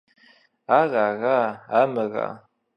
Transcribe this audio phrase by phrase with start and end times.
[0.79, 1.37] Ар ара,
[1.81, 2.27] амыра?